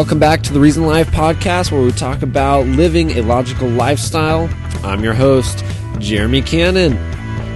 Welcome 0.00 0.18
back 0.18 0.40
to 0.44 0.54
the 0.54 0.60
Reasoned 0.60 0.86
Life 0.86 1.10
podcast, 1.10 1.70
where 1.70 1.82
we 1.82 1.92
talk 1.92 2.22
about 2.22 2.66
living 2.66 3.18
a 3.18 3.20
logical 3.20 3.68
lifestyle. 3.68 4.48
I'm 4.82 5.04
your 5.04 5.12
host, 5.12 5.62
Jeremy 5.98 6.40
Cannon. 6.40 6.94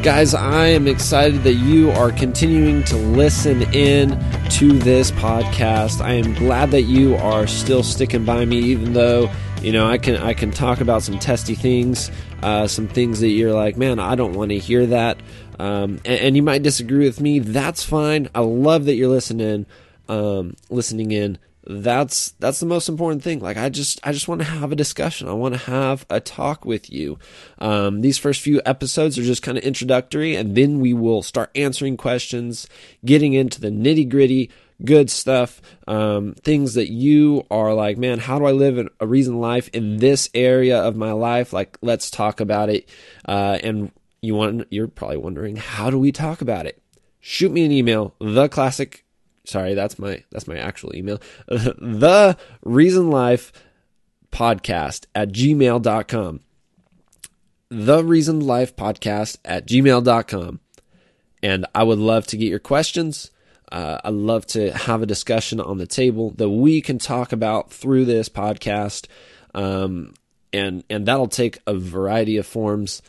Guys, 0.03 0.35
I 0.35 0.67
am 0.67 0.87
excited 0.87 1.43
that 1.45 1.55
you 1.55 1.91
are 1.93 2.13
continuing 2.13 2.85
to 2.85 2.97
listen 2.97 3.63
in 3.73 4.11
to 4.51 4.73
this 4.73 5.11
podcast. 5.13 6.03
I 6.03 6.13
am 6.13 6.35
glad 6.35 6.71
that 6.73 6.83
you 6.83 7.17
are 7.17 7.47
still 7.47 7.83
sticking 7.83 8.27
by 8.27 8.45
me, 8.45 8.59
even 8.59 8.93
though 8.93 9.33
you 9.63 9.73
know 9.73 9.87
I 9.87 9.97
can 9.97 10.17
I 10.17 10.35
can 10.35 10.51
talk 10.51 10.83
about 10.83 11.03
some 11.03 11.19
testy 11.19 11.55
things, 11.55 12.11
uh, 12.43 12.67
some 12.67 12.89
things 12.89 13.21
that 13.21 13.29
you're 13.29 13.55
like, 13.55 13.79
man, 13.79 13.99
I 13.99 14.17
don't 14.17 14.35
want 14.35 14.51
to 14.51 14.59
hear 14.59 14.85
that, 14.85 15.19
um, 15.59 15.99
and, 16.05 16.21
and, 16.21 16.37
you 16.37 16.43
might 16.43 16.63
disagree 16.63 17.07
with 17.07 17.23
me. 17.23 17.39
That's 17.39 17.83
fine. 17.83 18.29
I 18.35 18.41
love 18.41 18.85
that 18.85 18.97
you're 18.97 19.09
listening, 19.09 19.65
um, 20.11 20.57
listening 20.69 21.11
in 21.11 21.39
that's 21.67 22.33
that's 22.33 22.61
the 22.61 22.67
most 22.67 22.89
important 22.89 23.23
thing. 23.23 23.41
Like 23.41 23.57
i 23.57 23.69
just 23.69 24.01
i 24.05 24.13
just 24.13 24.29
want 24.29 24.41
to 24.41 24.47
have 24.47 24.73
a 24.73 24.77
discussion. 24.77 25.29
I 25.29 25.33
want 25.33 25.55
to 25.55 25.61
have 25.71 26.07
a 26.11 26.21
talk 26.21 26.65
with 26.65 26.91
you. 26.93 27.19
Um, 27.59 28.01
these 28.01 28.19
first 28.19 28.41
few 28.41 28.61
episodes 28.65 29.19
are 29.19 29.23
just 29.23 29.43
kind 29.43 29.59
of 29.59 29.65
introductory 29.65 30.37
and 30.37 30.57
then 30.57 30.81
we 30.81 30.93
will 30.93 31.23
start 31.23 31.51
answering 31.55 31.97
questions 31.97 32.69
getting 33.05 33.33
into 33.33 33.61
the 33.61 33.71
nitty 33.71 34.09
gritty 34.09 34.51
good 34.85 35.09
stuff 35.09 35.63
um, 35.87 36.35
things 36.43 36.75
that 36.75 36.91
you 36.91 37.47
are 37.49 37.73
like 37.73 37.97
man 37.97 38.19
how 38.19 38.41
do 38.41 38.45
i 38.45 38.51
live 38.51 38.89
a 38.99 39.07
reason 39.07 39.39
life 39.41 39.71
in 39.73 39.99
this 39.99 40.29
area 40.35 40.79
of 40.79 40.97
my 40.97 41.13
life? 41.13 41.53
Like 41.53 41.79
let's 41.83 42.11
talk 42.11 42.41
about 42.41 42.69
it. 42.69 42.89
Uh, 43.27 43.59
and 43.63 43.93
you 44.21 44.35
want 44.35 44.67
you're 44.71 44.89
probably 44.89 45.17
wondering 45.17 45.57
how 45.57 45.91
do 45.91 45.99
we 45.99 46.13
talk 46.13 46.41
about 46.41 46.67
it? 46.67 46.83
Shoot 47.21 47.53
me 47.53 47.65
an 47.65 47.73
email 47.73 48.15
the 48.19 48.49
classic 48.49 49.04
sorry, 49.45 49.75
that's 49.75 49.99
my 49.99 50.23
that's 50.31 50.49
my 50.49 50.57
actual 50.57 50.95
email. 50.95 51.21
the 51.47 52.37
reasoned 52.63 53.11
life 53.11 53.53
podcast 54.33 55.07
at 55.15 55.31
gmail.com. 55.31 56.41
The 57.71 58.05
reasoned 58.05 58.43
life 58.43 58.77
podcast 58.77 59.39
at 59.45 59.67
gmail.com. 59.67 60.61
And 61.43 61.67
I 61.75 61.83
would 61.83 61.99
love 61.99 62.27
to 62.29 62.37
get 62.37 62.49
your 62.49 62.59
questions. 62.59 63.31
Uh, 63.71 63.99
I'd 64.05 64.15
love 64.15 64.47
to 64.49 64.73
have 64.73 65.03
a 65.03 65.07
discussion 65.07 65.61
on 65.61 65.79
the 65.79 65.87
table 65.87 66.31
that 66.37 66.49
we 66.49 66.81
can 66.81 66.99
talk 66.99 67.33
about 67.33 67.71
through 67.71 68.05
this 68.05 68.29
podcast. 68.29 69.07
Um, 69.55 70.15
and, 70.53 70.85
and 70.89 71.07
that'll 71.07 71.27
take 71.27 71.59
a 71.67 71.75
variety 71.75 72.37
of 72.37 72.47
forms. 72.47 73.03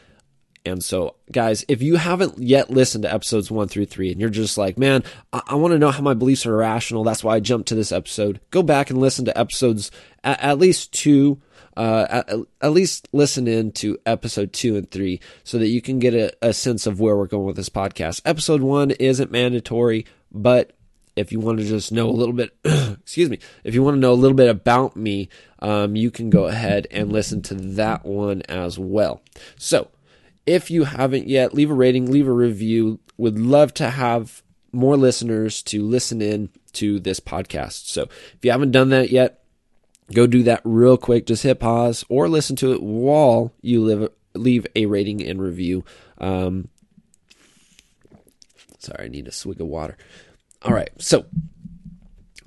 And 0.65 0.83
so, 0.83 1.15
guys, 1.31 1.63
if 1.67 1.81
you 1.81 1.95
haven't 1.95 2.39
yet 2.39 2.69
listened 2.69 3.03
to 3.03 3.13
episodes 3.13 3.51
one 3.51 3.67
through 3.67 3.85
three 3.85 4.11
and 4.11 4.19
you're 4.19 4.29
just 4.29 4.57
like, 4.57 4.77
man, 4.77 5.03
I, 5.31 5.41
I 5.47 5.55
want 5.55 5.73
to 5.73 5.79
know 5.79 5.91
how 5.91 6.01
my 6.01 6.13
beliefs 6.13 6.45
are 6.45 6.55
rational, 6.55 7.03
that's 7.03 7.23
why 7.23 7.35
I 7.35 7.39
jumped 7.39 7.67
to 7.69 7.75
this 7.75 7.91
episode, 7.91 8.39
go 8.49 8.63
back 8.63 8.89
and 8.89 8.99
listen 8.99 9.25
to 9.25 9.37
episodes 9.37 9.91
at, 10.23 10.41
at 10.41 10.59
least 10.59 10.93
two. 10.93 11.41
Uh, 11.77 12.07
at, 12.09 12.29
at, 12.61 12.71
least 12.71 13.09
listen 13.11 13.49
in 13.49 13.69
to 13.69 13.97
episode 14.05 14.53
two 14.53 14.77
and 14.77 14.89
three 14.89 15.19
so 15.43 15.57
that 15.57 15.67
you 15.67 15.81
can 15.81 15.99
get 15.99 16.13
a, 16.13 16.31
a 16.41 16.53
sense 16.53 16.87
of 16.87 17.01
where 17.01 17.17
we're 17.17 17.27
going 17.27 17.45
with 17.45 17.57
this 17.57 17.67
podcast. 17.67 18.21
Episode 18.23 18.61
one 18.61 18.91
isn't 18.91 19.29
mandatory, 19.29 20.05
but 20.31 20.71
if 21.15 21.31
you 21.31 21.39
want 21.41 21.59
to 21.59 21.65
just 21.65 21.91
know 21.91 22.09
a 22.09 22.11
little 22.11 22.33
bit, 22.33 22.55
excuse 22.63 23.29
me, 23.29 23.39
if 23.63 23.73
you 23.73 23.83
want 23.83 23.95
to 23.95 23.99
know 23.99 24.13
a 24.13 24.15
little 24.15 24.35
bit 24.35 24.49
about 24.49 24.95
me, 24.95 25.29
um, 25.59 25.95
you 25.95 26.11
can 26.11 26.29
go 26.29 26.45
ahead 26.45 26.87
and 26.91 27.11
listen 27.11 27.41
to 27.43 27.55
that 27.55 28.05
one 28.05 28.41
as 28.43 28.77
well. 28.77 29.21
So, 29.57 29.89
if 30.45 30.69
you 30.69 30.83
haven't 30.83 31.27
yet, 31.27 31.53
leave 31.53 31.71
a 31.71 31.73
rating, 31.73 32.11
leave 32.11 32.27
a 32.27 32.33
review. 32.33 32.99
Would 33.17 33.39
love 33.39 33.73
to 33.75 33.89
have 33.89 34.43
more 34.71 34.97
listeners 34.97 35.63
to 35.63 35.83
listen 35.83 36.21
in 36.21 36.49
to 36.73 36.99
this 36.99 37.19
podcast. 37.19 37.87
So 37.87 38.03
if 38.03 38.39
you 38.43 38.51
haven't 38.51 38.71
done 38.71 38.89
that 38.89 39.09
yet, 39.09 39.43
go 40.13 40.27
do 40.27 40.43
that 40.43 40.61
real 40.63 40.97
quick. 40.97 41.25
Just 41.25 41.43
hit 41.43 41.59
pause 41.59 42.03
or 42.09 42.27
listen 42.27 42.55
to 42.57 42.73
it 42.73 42.83
while 42.83 43.53
you 43.61 43.83
live, 43.83 44.11
leave 44.33 44.67
a 44.75 44.85
rating 44.85 45.23
and 45.23 45.41
review. 45.41 45.83
Um, 46.17 46.67
sorry, 48.79 49.05
I 49.05 49.07
need 49.07 49.27
a 49.27 49.31
swig 49.31 49.61
of 49.61 49.67
water. 49.67 49.97
All 50.61 50.73
right, 50.73 50.89
so 50.97 51.25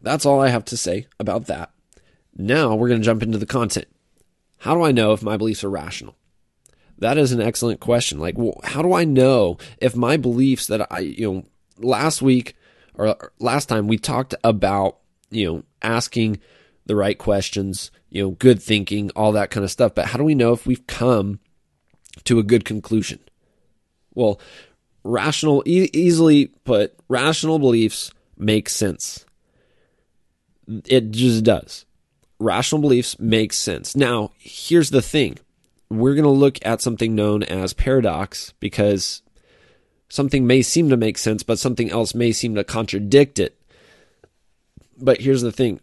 that's 0.03 0.27
all 0.27 0.41
I 0.41 0.49
have 0.49 0.65
to 0.67 0.77
say 0.77 1.07
about 1.19 1.47
that. 1.47 1.71
Now 2.37 2.75
we're 2.75 2.89
going 2.89 3.01
to 3.01 3.05
jump 3.05 3.23
into 3.23 3.39
the 3.39 3.47
content. 3.47 3.87
How 4.59 4.75
do 4.75 4.83
I 4.83 4.93
know 4.93 5.13
if 5.13 5.23
my 5.23 5.37
beliefs 5.37 5.65
are 5.65 5.71
rational? 5.71 6.18
That 6.99 7.19
is 7.19 7.33
an 7.33 7.41
excellent 7.41 7.81
question. 7.81 8.19
Like, 8.19 8.37
well, 8.37 8.61
how 8.65 8.83
do 8.83 8.93
I 8.93 9.05
know 9.05 9.59
if 9.79 9.95
my 9.95 10.17
beliefs 10.17 10.67
that 10.67 10.91
I, 10.93 11.01
you 11.01 11.33
know, 11.33 11.47
last 11.79 12.21
week 12.23 12.55
or 12.95 13.33
last 13.39 13.67
time 13.67 13.87
we 13.87 13.99
talked 13.99 14.35
about, 14.43 14.99
you 15.31 15.47
know, 15.47 15.63
asking 15.83 16.41
the 16.87 16.97
right 16.97 17.17
questions, 17.17 17.91
you 18.11 18.23
know, 18.23 18.31
good 18.31 18.61
thinking, 18.61 19.11
all 19.15 19.33
that 19.33 19.51
kind 19.51 19.65
of 19.65 19.71
stuff. 19.71 19.95
But 19.95 20.07
how 20.07 20.19
do 20.19 20.25
we 20.25 20.35
know 20.35 20.53
if 20.53 20.67
we've 20.67 20.87
come 20.87 21.39
to 22.25 22.39
a 22.39 22.45
good 22.45 22.65
conclusion? 22.65 23.21
Well, 24.15 24.41
rational, 25.05 25.63
e- 25.67 25.91
easily 25.93 26.47
put, 26.65 26.99
rational 27.09 27.59
beliefs 27.59 28.11
make 28.37 28.69
sense. 28.69 29.25
It 30.87 31.13
just 31.13 31.45
does. 31.45 31.85
Rational 32.41 32.81
beliefs 32.81 33.19
make 33.19 33.53
sense. 33.53 33.95
Now, 33.95 34.33
here's 34.39 34.91
the 34.91 35.03
thing 35.03 35.39
we're 35.91 36.15
going 36.15 36.25
to 36.25 36.31
look 36.31 36.59
at 36.65 36.83
something 36.83 37.15
known 37.15 37.43
as 37.43 37.73
paradox 37.73 38.53
because 38.61 39.23
something 40.09 40.47
may 40.47 40.63
seem 40.63 40.91
to 40.91 40.97
make 40.97 41.19
sense, 41.19 41.43
but 41.43 41.59
something 41.59 41.91
else 41.91 42.15
may 42.15 42.33
seem 42.33 42.55
to 42.55 42.65
contradict 42.65 43.39
it. 43.39 43.59
But 44.97 45.21
here's 45.21 45.43
the 45.43 45.53
thing 45.53 45.81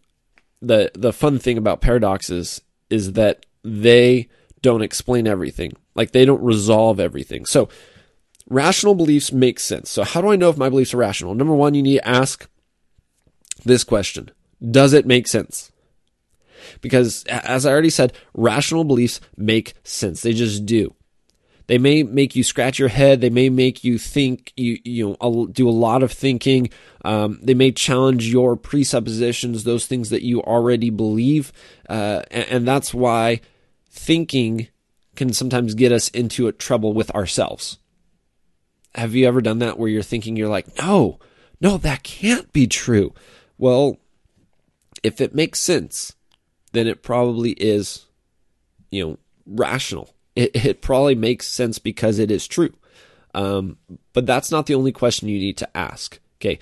the 0.61 0.91
the 0.93 1.13
fun 1.13 1.39
thing 1.39 1.57
about 1.57 1.81
paradoxes 1.81 2.61
is 2.89 3.13
that 3.13 3.45
they 3.63 4.27
don't 4.61 4.81
explain 4.81 5.27
everything. 5.27 5.73
Like 5.95 6.11
they 6.11 6.25
don't 6.25 6.43
resolve 6.43 6.99
everything. 6.99 7.45
So 7.45 7.69
rational 8.49 8.95
beliefs 8.95 9.31
make 9.31 9.59
sense. 9.59 9.89
So 9.89 10.03
how 10.03 10.21
do 10.21 10.29
I 10.29 10.35
know 10.35 10.49
if 10.49 10.57
my 10.57 10.69
beliefs 10.69 10.93
are 10.93 10.97
rational? 10.97 11.35
Number 11.35 11.53
1, 11.53 11.73
you 11.73 11.83
need 11.83 11.97
to 11.97 12.07
ask 12.07 12.49
this 13.63 13.83
question. 13.83 14.31
Does 14.71 14.93
it 14.93 15.05
make 15.05 15.27
sense? 15.27 15.71
Because, 16.85 17.23
as 17.25 17.65
I 17.65 17.71
already 17.71 17.89
said, 17.89 18.13
rational 18.35 18.83
beliefs 18.83 19.19
make 19.35 19.73
sense. 19.83 20.21
They 20.21 20.33
just 20.33 20.65
do. 20.65 20.93
They 21.67 21.79
may 21.79 22.03
make 22.03 22.35
you 22.35 22.43
scratch 22.43 22.77
your 22.77 22.89
head. 22.89 23.21
They 23.21 23.31
may 23.31 23.49
make 23.49 23.83
you 23.83 23.97
think. 23.97 24.53
You 24.55 24.77
you 24.83 25.17
know 25.19 25.47
do 25.47 25.67
a 25.67 25.71
lot 25.71 26.03
of 26.03 26.11
thinking. 26.11 26.69
Um, 27.03 27.39
they 27.41 27.55
may 27.55 27.71
challenge 27.71 28.27
your 28.27 28.55
presuppositions, 28.55 29.63
those 29.63 29.87
things 29.87 30.11
that 30.11 30.23
you 30.23 30.41
already 30.41 30.91
believe, 30.91 31.51
uh, 31.89 32.21
and, 32.29 32.47
and 32.49 32.67
that's 32.67 32.93
why 32.93 33.41
thinking 33.89 34.67
can 35.15 35.33
sometimes 35.33 35.73
get 35.73 35.91
us 35.91 36.09
into 36.09 36.51
trouble 36.51 36.93
with 36.93 37.09
ourselves. 37.11 37.79
Have 38.93 39.15
you 39.15 39.27
ever 39.27 39.41
done 39.41 39.59
that 39.59 39.79
where 39.79 39.89
you're 39.89 40.03
thinking 40.03 40.35
you're 40.35 40.49
like, 40.49 40.77
no, 40.77 41.19
no, 41.59 41.77
that 41.77 42.03
can't 42.03 42.51
be 42.53 42.67
true? 42.67 43.13
Well, 43.57 43.97
if 45.03 45.21
it 45.21 45.35
makes 45.35 45.59
sense, 45.59 46.15
then 46.75 46.87
it 46.87 47.01
probably 47.01 47.51
is, 47.51 48.05
you 48.91 49.05
know, 49.05 49.17
rational. 49.45 50.13
It, 50.35 50.55
it 50.55 50.81
probably 50.81 51.15
makes 51.15 51.47
sense 51.47 51.79
because 51.79 52.19
it 52.19 52.29
is 52.29 52.47
true. 52.47 52.73
Um, 53.33 53.77
but 54.13 54.25
that's 54.25 54.51
not 54.51 54.65
the 54.65 54.75
only 54.75 54.91
question 54.91 55.27
you 55.27 55.39
need 55.39 55.57
to 55.57 55.77
ask. 55.77 56.19
Okay. 56.39 56.59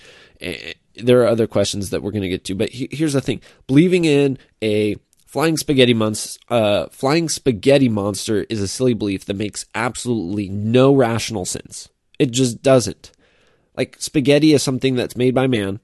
There 0.96 1.22
are 1.22 1.28
other 1.28 1.48
questions 1.48 1.90
that 1.90 2.02
we're 2.02 2.12
going 2.12 2.24
to 2.24 2.30
get 2.30 2.46
to, 2.46 2.56
but 2.56 2.70
here's 2.72 3.14
the 3.14 3.22
thing 3.22 3.42
believing 3.68 4.06
in 4.06 4.38
a 4.62 4.96
flying 5.26 5.58
spaghetti 5.58 5.94
monster, 5.96 6.40
uh, 6.50 6.88
flying 6.90 7.30
spaghetti 7.30 7.90
monster 7.90 8.46
is 8.50 8.62
a 8.62 8.68
silly 8.68 8.94
belief 8.94 9.26
that 9.26 9.36
makes 9.36 9.66
absolutely 9.74 10.50
no 10.50 10.94
rational 10.94 11.46
sense. 11.46 11.90
It 12.20 12.30
just 12.30 12.62
doesn't. 12.62 13.12
Like 13.76 13.96
spaghetti 14.00 14.54
is 14.54 14.62
something 14.62 14.96
that's 14.96 15.16
made 15.16 15.34
by 15.34 15.48
man, 15.48 15.80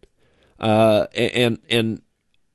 uh, 0.59 1.07
and 1.15 1.57
and 1.69 2.03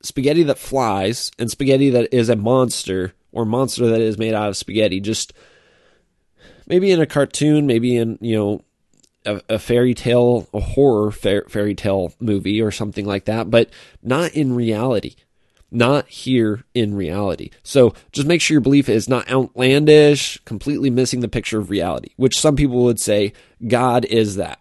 spaghetti 0.04 0.42
that 0.44 0.58
flies 0.58 1.30
and 1.38 1.50
spaghetti 1.50 1.90
that 1.90 2.12
is 2.12 2.28
a 2.28 2.36
monster 2.36 3.14
or 3.32 3.44
monster 3.44 3.86
that 3.88 4.00
is 4.00 4.18
made 4.18 4.34
out 4.34 4.48
of 4.48 4.56
spaghetti. 4.56 5.00
Just 5.00 5.32
maybe 6.66 6.90
in 6.90 7.00
a 7.00 7.06
cartoon, 7.06 7.66
maybe 7.66 7.96
in, 7.96 8.18
you 8.20 8.36
know, 8.36 8.62
a, 9.26 9.40
a 9.48 9.58
fairy 9.58 9.94
tale, 9.94 10.46
a 10.52 10.60
horror 10.60 11.10
fairy 11.10 11.74
tale 11.74 12.12
movie 12.20 12.60
or 12.60 12.70
something 12.70 13.06
like 13.06 13.24
that, 13.24 13.50
but 13.50 13.70
not 14.02 14.32
in 14.34 14.54
reality. 14.54 15.16
Not 15.70 16.06
here 16.08 16.62
in 16.72 16.94
reality. 16.94 17.50
So 17.64 17.94
just 18.12 18.28
make 18.28 18.40
sure 18.40 18.54
your 18.54 18.60
belief 18.60 18.88
is 18.88 19.08
not 19.08 19.28
outlandish, 19.28 20.38
completely 20.44 20.88
missing 20.88 21.18
the 21.18 21.28
picture 21.28 21.58
of 21.58 21.68
reality, 21.68 22.10
which 22.16 22.38
some 22.38 22.54
people 22.54 22.84
would 22.84 23.00
say 23.00 23.32
God 23.66 24.04
is 24.04 24.36
that. 24.36 24.60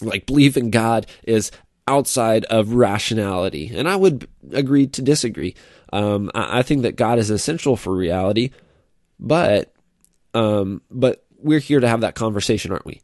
Like 0.00 0.26
belief 0.26 0.56
in 0.56 0.70
God 0.70 1.06
is 1.24 1.50
outside 1.86 2.44
of 2.46 2.74
rationality. 2.74 3.72
And 3.74 3.88
I 3.88 3.96
would 3.96 4.28
agree 4.52 4.86
to 4.88 5.02
disagree. 5.02 5.54
Um, 5.92 6.30
I, 6.34 6.60
I, 6.60 6.62
think 6.62 6.82
that 6.82 6.96
God 6.96 7.18
is 7.18 7.30
essential 7.30 7.76
for 7.76 7.94
reality, 7.94 8.50
but 9.18 9.74
um, 10.32 10.80
but 10.90 11.24
we're 11.38 11.58
here 11.58 11.80
to 11.80 11.88
have 11.88 12.00
that 12.00 12.14
conversation, 12.14 12.72
aren't 12.72 12.86
we? 12.86 13.02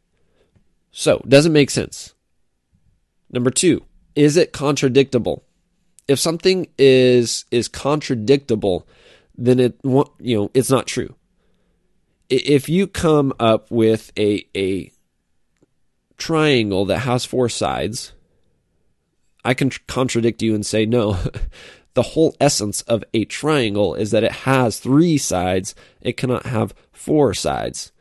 So, 0.91 1.21
does 1.27 1.45
it 1.45 1.51
make 1.51 1.69
sense? 1.69 2.15
Number 3.29 3.51
two, 3.51 3.83
is 4.15 4.37
it 4.37 4.53
contradictable? 4.53 5.41
if 6.09 6.19
something 6.19 6.67
is 6.77 7.45
is 7.51 7.69
contradictable, 7.69 8.83
then 9.37 9.59
it 9.59 9.79
you 9.83 10.37
know 10.37 10.51
it's 10.55 10.71
not 10.71 10.87
true. 10.87 11.15
If 12.29 12.67
you 12.67 12.87
come 12.87 13.31
up 13.39 13.69
with 13.69 14.11
a 14.17 14.43
a 14.57 14.91
triangle 16.17 16.85
that 16.85 16.99
has 16.99 17.25
four 17.25 17.47
sides, 17.47 18.13
I 19.43 19.53
can 19.53 19.71
contradict 19.87 20.41
you 20.41 20.55
and 20.55 20.65
say 20.65 20.85
no. 20.85 21.17
the 21.93 22.01
whole 22.01 22.35
essence 22.39 22.81
of 22.83 23.03
a 23.13 23.25
triangle 23.25 23.95
is 23.95 24.11
that 24.11 24.23
it 24.23 24.31
has 24.31 24.79
three 24.79 25.17
sides. 25.17 25.75
It 26.01 26.17
cannot 26.17 26.45
have 26.45 26.73
four 26.91 27.33
sides. 27.33 27.91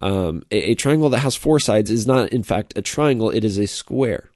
Um, 0.00 0.42
a, 0.50 0.70
a 0.70 0.74
triangle 0.74 1.10
that 1.10 1.20
has 1.20 1.36
four 1.36 1.60
sides 1.60 1.90
is 1.90 2.06
not, 2.06 2.30
in 2.30 2.42
fact, 2.42 2.76
a 2.76 2.82
triangle. 2.82 3.30
It 3.30 3.44
is 3.44 3.58
a 3.58 3.66
square. 3.66 4.30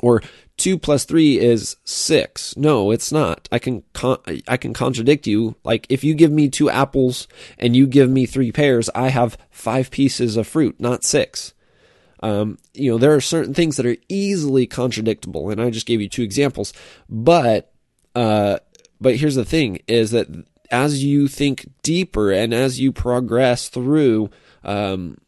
Or 0.00 0.22
two 0.56 0.78
plus 0.78 1.04
three 1.04 1.38
is 1.38 1.76
six. 1.84 2.56
No, 2.56 2.90
it's 2.90 3.10
not. 3.10 3.48
I 3.50 3.58
can 3.58 3.84
con- 3.92 4.18
I 4.46 4.56
can 4.56 4.74
contradict 4.74 5.26
you. 5.26 5.56
Like 5.64 5.86
if 5.88 6.04
you 6.04 6.14
give 6.14 6.30
me 6.30 6.48
two 6.48 6.68
apples 6.68 7.26
and 7.58 7.74
you 7.74 7.86
give 7.86 8.10
me 8.10 8.26
three 8.26 8.52
pears, 8.52 8.90
I 8.94 9.08
have 9.08 9.38
five 9.50 9.90
pieces 9.90 10.36
of 10.36 10.46
fruit, 10.46 10.78
not 10.78 11.04
six. 11.04 11.53
Um, 12.24 12.56
you 12.72 12.90
know, 12.90 12.96
there 12.96 13.14
are 13.14 13.20
certain 13.20 13.52
things 13.52 13.76
that 13.76 13.84
are 13.84 13.98
easily 14.08 14.66
contradictable, 14.66 15.52
and 15.52 15.60
I 15.60 15.68
just 15.68 15.84
gave 15.84 16.00
you 16.00 16.08
two 16.08 16.22
examples. 16.22 16.72
But 17.06 17.70
uh, 18.14 18.60
but 18.98 19.16
here's 19.16 19.34
the 19.34 19.44
thing: 19.44 19.80
is 19.86 20.10
that 20.12 20.28
as 20.70 21.04
you 21.04 21.28
think 21.28 21.68
deeper 21.82 22.32
and 22.32 22.54
as 22.54 22.80
you 22.80 22.92
progress 22.92 23.68
through 23.68 24.30
um, 24.64 25.18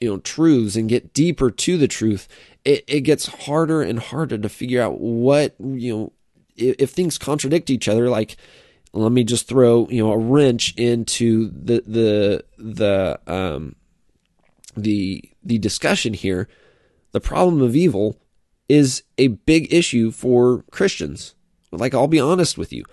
you 0.00 0.08
know 0.08 0.18
truths 0.20 0.74
and 0.74 0.88
get 0.88 1.12
deeper 1.12 1.50
to 1.50 1.76
the 1.76 1.86
truth, 1.86 2.26
it, 2.64 2.82
it 2.88 3.00
gets 3.02 3.26
harder 3.26 3.82
and 3.82 3.98
harder 3.98 4.38
to 4.38 4.48
figure 4.48 4.80
out 4.80 5.02
what 5.02 5.54
you 5.60 5.94
know 5.94 6.12
if, 6.56 6.76
if 6.78 6.90
things 6.92 7.18
contradict 7.18 7.68
each 7.68 7.88
other. 7.88 8.08
Like, 8.08 8.38
let 8.94 9.12
me 9.12 9.22
just 9.22 9.48
throw 9.48 9.86
you 9.90 10.02
know 10.02 10.12
a 10.12 10.18
wrench 10.18 10.72
into 10.78 11.50
the 11.50 11.82
the 11.86 12.44
the 12.56 13.20
um 13.26 13.76
the 14.76 15.22
the 15.42 15.58
discussion 15.58 16.14
here. 16.14 16.48
The 17.12 17.20
problem 17.20 17.62
of 17.62 17.74
evil 17.74 18.20
is 18.68 19.02
a 19.16 19.28
big 19.28 19.72
issue 19.72 20.10
for 20.10 20.62
Christians. 20.70 21.34
Like, 21.72 21.94
I'll 21.94 22.06
be 22.06 22.20
honest 22.20 22.58
with 22.58 22.72
you, 22.72 22.84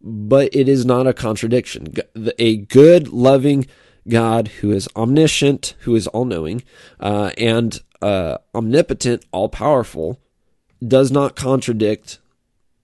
but 0.00 0.54
it 0.54 0.68
is 0.68 0.84
not 0.84 1.06
a 1.06 1.12
contradiction. 1.12 1.94
A 2.38 2.56
good, 2.56 3.08
loving 3.08 3.66
God 4.08 4.48
who 4.48 4.72
is 4.72 4.88
omniscient, 4.96 5.74
who 5.80 5.94
is 5.94 6.08
all 6.08 6.24
knowing, 6.24 6.62
uh, 6.98 7.30
and 7.38 7.80
uh, 8.00 8.38
omnipotent, 8.54 9.24
all 9.30 9.48
powerful, 9.48 10.20
does 10.86 11.12
not 11.12 11.36
contradict 11.36 12.18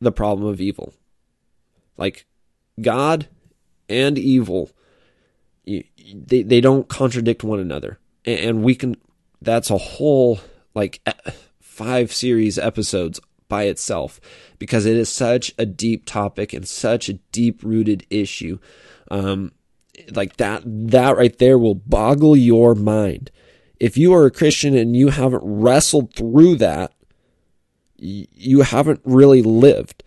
the 0.01 0.13
problem 0.13 0.49
of 0.49 0.61
evil. 0.61 0.95
Like, 1.97 2.27
God 2.81 3.29
and 3.89 4.17
evil, 4.17 4.71
they, 5.67 6.43
they 6.43 6.61
don't 6.61 6.89
contradict 6.89 7.43
one 7.43 7.59
another. 7.59 7.99
And 8.29 8.63
we 8.63 8.75
can, 8.75 8.97
that's 9.41 9.71
a 9.71 9.79
whole, 9.79 10.41
like, 10.75 11.01
five 11.61 12.13
series 12.13 12.59
episodes 12.59 13.21
by 13.49 13.63
itself 13.63 14.21
because 14.59 14.85
it 14.85 14.97
is 14.97 15.09
such 15.09 15.55
a 15.57 15.65
deep 15.65 16.05
topic 16.05 16.53
and 16.53 16.69
such 16.69 17.09
a 17.09 17.15
deep 17.33 17.63
rooted 17.63 18.05
issue. 18.11 18.59
Um, 19.11 19.53
like 20.11 20.37
that, 20.37 20.63
that 20.65 21.17
right 21.17 21.37
there 21.39 21.59
will 21.59 21.75
boggle 21.75 22.37
your 22.37 22.75
mind. 22.75 23.31
If 23.81 23.97
you 23.97 24.13
are 24.13 24.27
a 24.27 24.31
Christian 24.31 24.77
and 24.77 24.95
you 24.95 25.09
haven't 25.09 25.43
wrestled 25.43 26.15
through 26.15 26.57
that, 26.57 26.93
you 27.97 28.63
haven't 28.63 29.01
really 29.05 29.43
lived. 29.43 30.03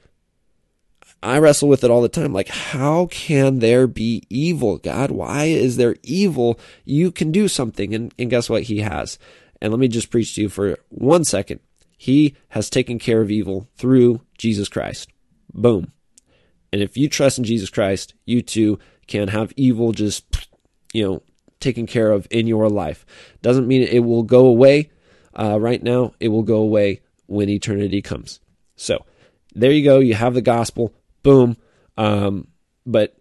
I 1.24 1.38
wrestle 1.38 1.70
with 1.70 1.84
it 1.84 1.92
all 1.92 2.02
the 2.02 2.10
time. 2.10 2.34
Like, 2.34 2.48
how 2.48 3.06
can 3.08 3.60
there 3.60 3.86
be 3.86 4.24
evil, 4.30 4.78
God? 4.78 5.12
Why 5.12 5.46
is 5.46 5.78
there 5.78 5.96
evil? 6.04 6.60
You 6.84 7.12
can 7.12 7.32
do 7.32 7.48
something. 7.48 7.94
And, 7.94 8.14
and 8.18 8.30
guess 8.30 8.50
what? 8.50 8.64
He 8.64 8.80
has. 8.80 9.20
And 9.62 9.72
let 9.72 9.80
me 9.80 9.88
just 9.88 10.10
preach 10.10 10.36
to 10.36 10.42
you 10.42 10.50
for 10.50 10.78
one 10.90 11.24
second. 11.24 11.60
He 11.96 12.36
has 12.50 12.70
taken 12.70 12.98
care 12.98 13.22
of 13.22 13.30
evil 13.30 13.70
through 13.76 14.22
Jesus 14.38 14.68
Christ. 14.68 15.10
Boom. 15.54 15.92
And 16.74 16.82
if 16.82 16.98
you 16.98 17.08
trust 17.08 17.38
in 17.38 17.44
Jesus 17.44 17.70
Christ, 17.70 18.16
you 18.26 18.42
too 18.42 18.80
can 19.06 19.28
have 19.28 19.54
evil 19.56 19.92
just, 19.92 20.48
you 20.94 21.04
know, 21.04 21.22
taken 21.60 21.86
care 21.86 22.12
of 22.12 22.28
in 22.32 22.48
your 22.48 22.70
life. 22.70 23.06
Doesn't 23.44 23.68
mean 23.68 23.84
it 23.84 24.00
will 24.00 24.24
go 24.24 24.48
away 24.48 24.90
uh, 25.36 25.60
right 25.60 25.84
now. 25.84 26.14
It 26.20 26.30
will 26.30 26.42
go 26.42 26.58
away 26.58 27.02
when 27.28 27.50
eternity 27.50 28.02
comes. 28.02 28.40
So 28.76 29.06
there 29.54 29.72
you 29.72 29.84
go. 29.84 30.00
You 30.00 30.16
have 30.16 30.34
the 30.34 30.42
gospel. 30.42 30.96
Boom. 31.24 31.58
Um, 31.98 32.48
but 32.86 33.18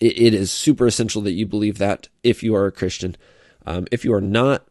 it, 0.00 0.18
it 0.18 0.34
is 0.34 0.50
super 0.50 0.86
essential 0.86 1.22
that 1.22 1.32
you 1.32 1.46
believe 1.46 1.78
that 1.78 2.08
if 2.22 2.42
you 2.42 2.54
are 2.54 2.66
a 2.66 2.72
Christian. 2.72 3.16
Um, 3.66 3.86
if 3.92 4.04
you 4.04 4.14
are 4.14 4.20
not, 4.20 4.66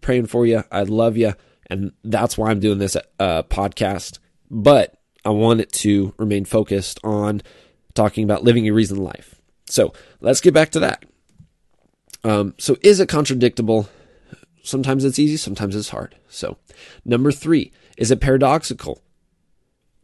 praying 0.00 0.26
for 0.26 0.46
you. 0.46 0.64
I 0.70 0.82
love 0.82 1.16
you. 1.16 1.34
And 1.68 1.92
that's 2.04 2.38
why 2.38 2.50
I'm 2.50 2.60
doing 2.60 2.78
this 2.78 2.96
uh, 3.18 3.42
podcast. 3.44 4.18
But 4.50 4.98
I 5.24 5.30
want 5.30 5.60
it 5.60 5.72
to 5.74 6.14
remain 6.18 6.44
focused 6.44 7.00
on 7.02 7.42
talking 7.94 8.24
about 8.24 8.44
living 8.44 8.68
a 8.68 8.72
reasoned 8.72 9.02
life. 9.02 9.40
So 9.66 9.92
let's 10.20 10.40
get 10.40 10.54
back 10.54 10.70
to 10.70 10.80
that. 10.80 11.04
Um, 12.22 12.54
so, 12.58 12.76
is 12.82 12.98
it 12.98 13.08
contradictable? 13.08 13.88
Sometimes 14.62 15.04
it's 15.04 15.18
easy, 15.18 15.36
sometimes 15.36 15.76
it's 15.76 15.90
hard. 15.90 16.16
So, 16.28 16.56
number 17.04 17.30
three, 17.30 17.72
is 17.96 18.10
it 18.10 18.20
paradoxical? 18.20 19.00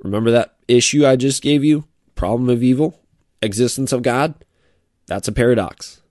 Remember 0.02 0.30
that 0.30 0.56
issue 0.68 1.06
I 1.06 1.16
just 1.16 1.42
gave 1.42 1.64
you? 1.64 1.84
Problem 2.14 2.50
of 2.50 2.62
evil, 2.62 3.00
existence 3.40 3.92
of 3.92 4.02
God? 4.02 4.34
That's 5.06 5.28
a 5.28 5.32
paradox. 5.32 6.02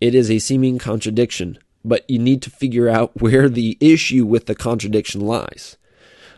It 0.00 0.14
is 0.14 0.30
a 0.30 0.38
seeming 0.38 0.78
contradiction 0.78 1.58
but 1.84 2.08
you 2.08 2.18
need 2.18 2.42
to 2.42 2.50
figure 2.50 2.88
out 2.88 3.12
where 3.20 3.48
the 3.48 3.76
issue 3.80 4.24
with 4.24 4.46
the 4.46 4.54
contradiction 4.54 5.20
lies. 5.20 5.76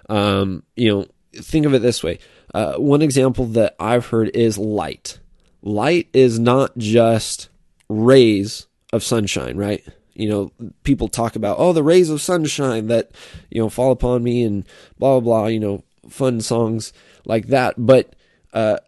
Um, 0.08 0.64
you 0.76 0.90
know, 0.90 1.06
think 1.34 1.66
of 1.66 1.74
it 1.74 1.82
this 1.82 2.02
way. 2.02 2.18
Uh, 2.54 2.74
one 2.74 3.02
example 3.02 3.46
that 3.46 3.74
I've 3.80 4.06
heard 4.06 4.30
is 4.34 4.58
light. 4.58 5.18
Light 5.62 6.08
is 6.12 6.38
not 6.38 6.76
just 6.76 7.48
rays 7.88 8.66
of 8.92 9.02
sunshine, 9.02 9.56
right? 9.56 9.84
You 10.14 10.28
know, 10.28 10.52
people 10.82 11.08
talk 11.08 11.36
about, 11.36 11.56
oh, 11.58 11.72
the 11.72 11.82
rays 11.82 12.10
of 12.10 12.20
sunshine 12.20 12.88
that, 12.88 13.12
you 13.48 13.62
know, 13.62 13.70
fall 13.70 13.92
upon 13.92 14.22
me 14.22 14.42
and 14.42 14.64
blah, 14.98 15.18
blah, 15.18 15.20
blah, 15.20 15.46
you 15.46 15.60
know, 15.60 15.84
fun 16.08 16.40
songs 16.40 16.92
like 17.24 17.48
that. 17.48 17.74
But, 17.78 18.14
uh, 18.52 18.78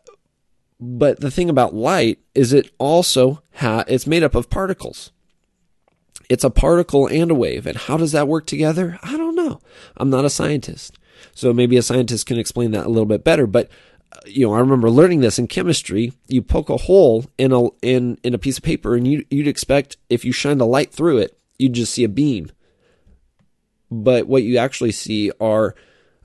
but 0.80 1.20
the 1.20 1.30
thing 1.30 1.48
about 1.48 1.74
light 1.74 2.18
is 2.34 2.52
it 2.52 2.70
also 2.78 3.42
ha- 3.54 3.84
it's 3.86 4.06
made 4.06 4.22
up 4.22 4.34
of 4.34 4.50
particles. 4.50 5.12
It's 6.28 6.44
a 6.44 6.50
particle 6.50 7.06
and 7.06 7.30
a 7.30 7.34
wave. 7.34 7.66
And 7.66 7.76
how 7.76 7.96
does 7.96 8.12
that 8.12 8.28
work 8.28 8.46
together? 8.46 8.98
I 9.02 9.16
don't 9.16 9.36
know. 9.36 9.60
I'm 9.96 10.10
not 10.10 10.24
a 10.24 10.30
scientist. 10.30 10.98
So 11.34 11.52
maybe 11.52 11.76
a 11.76 11.82
scientist 11.82 12.26
can 12.26 12.38
explain 12.38 12.72
that 12.72 12.86
a 12.86 12.88
little 12.88 13.06
bit 13.06 13.24
better. 13.24 13.46
But 13.46 13.70
uh, 14.12 14.20
you 14.26 14.46
know, 14.46 14.54
I 14.54 14.60
remember 14.60 14.90
learning 14.90 15.20
this 15.20 15.38
in 15.38 15.46
chemistry. 15.46 16.12
You 16.28 16.42
poke 16.42 16.70
a 16.70 16.76
hole 16.76 17.26
in 17.38 17.52
a 17.52 17.68
in 17.82 18.18
in 18.22 18.34
a 18.34 18.38
piece 18.38 18.58
of 18.58 18.64
paper, 18.64 18.94
and 18.94 19.06
you 19.06 19.24
you'd 19.30 19.48
expect 19.48 19.96
if 20.08 20.24
you 20.24 20.32
shine 20.32 20.58
the 20.58 20.66
light 20.66 20.92
through 20.92 21.18
it, 21.18 21.38
you'd 21.58 21.74
just 21.74 21.92
see 21.92 22.04
a 22.04 22.08
beam. 22.08 22.50
But 23.90 24.26
what 24.26 24.42
you 24.42 24.58
actually 24.58 24.92
see 24.92 25.30
are 25.40 25.74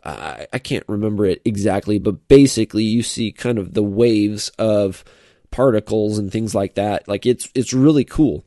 uh, 0.03 0.45
I 0.51 0.59
can't 0.59 0.85
remember 0.87 1.25
it 1.25 1.41
exactly, 1.45 1.99
but 1.99 2.27
basically 2.27 2.83
you 2.83 3.03
see 3.03 3.31
kind 3.31 3.57
of 3.57 3.73
the 3.73 3.83
waves 3.83 4.49
of 4.57 5.03
particles 5.51 6.17
and 6.17 6.31
things 6.31 6.53
like 6.55 6.75
that. 6.75 7.07
Like 7.07 7.25
it's 7.25 7.49
it's 7.55 7.73
really 7.73 8.05
cool. 8.05 8.43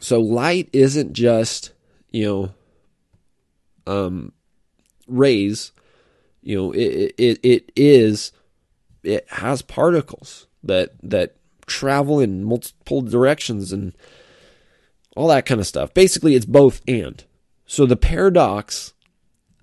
So 0.00 0.20
light 0.20 0.68
isn't 0.72 1.14
just, 1.14 1.72
you 2.10 2.24
know, 3.86 3.92
um, 3.92 4.32
rays. 5.06 5.72
You 6.42 6.56
know, 6.56 6.72
it, 6.72 7.14
it, 7.18 7.40
it 7.42 7.72
is, 7.74 8.30
it 9.02 9.26
has 9.30 9.62
particles 9.62 10.46
that, 10.62 10.90
that 11.02 11.36
travel 11.66 12.20
in 12.20 12.44
multiple 12.44 13.00
directions 13.00 13.72
and 13.72 13.94
all 15.16 15.28
that 15.28 15.46
kind 15.46 15.60
of 15.60 15.66
stuff. 15.66 15.92
Basically, 15.92 16.34
it's 16.34 16.46
both 16.46 16.82
and. 16.86 17.24
So 17.66 17.86
the 17.86 17.96
paradox 17.96 18.92